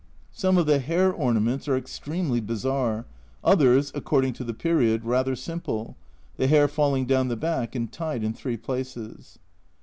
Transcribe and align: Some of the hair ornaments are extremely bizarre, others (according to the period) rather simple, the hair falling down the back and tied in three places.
Some 0.31 0.57
of 0.57 0.65
the 0.65 0.79
hair 0.79 1.13
ornaments 1.13 1.67
are 1.67 1.77
extremely 1.77 2.39
bizarre, 2.41 3.05
others 3.43 3.91
(according 3.93 4.33
to 4.33 4.43
the 4.43 4.51
period) 4.51 5.05
rather 5.05 5.35
simple, 5.35 5.95
the 6.37 6.47
hair 6.47 6.67
falling 6.67 7.05
down 7.05 7.27
the 7.27 7.35
back 7.37 7.75
and 7.75 7.91
tied 7.91 8.23
in 8.23 8.33
three 8.33 8.57
places. 8.57 9.37